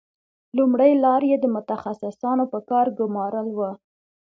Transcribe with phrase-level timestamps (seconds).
[0.57, 3.71] لومړۍ لار یې د متخصصانو په کار ګومارل وو